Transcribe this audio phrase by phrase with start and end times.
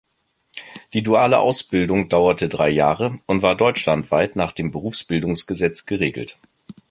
[0.93, 6.39] Die duale Ausbildung dauerte drei Jahre und war deutschlandweit nach dem Berufsbildungsgesetz geregelt.